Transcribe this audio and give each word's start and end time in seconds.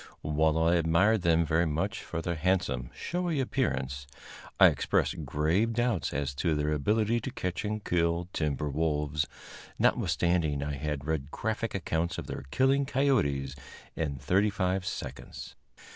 While 0.23 0.57
I 0.57 0.77
admired 0.77 1.21
them 1.21 1.45
very 1.45 1.67
much 1.67 2.01
for 2.01 2.23
their 2.23 2.33
handsome, 2.33 2.89
showy 2.91 3.39
appearance, 3.39 4.07
I 4.59 4.65
expressed 4.65 5.25
grave 5.25 5.73
doubts 5.73 6.11
as 6.11 6.33
to 6.41 6.55
their 6.55 6.71
ability 6.71 7.19
to 7.19 7.29
catch 7.29 7.63
and 7.65 7.85
kill 7.85 8.27
timber 8.33 8.71
wolves, 8.71 9.27
notwithstanding 9.77 10.63
I 10.63 10.73
had 10.73 11.05
read 11.05 11.29
graphic 11.29 11.75
accounts 11.75 12.17
of 12.17 12.25
their 12.25 12.45
killing 12.49 12.87
coyotes 12.87 13.55
in 13.95 14.17
thirty 14.17 14.49
five 14.49 14.87
seconds. 14.87 15.53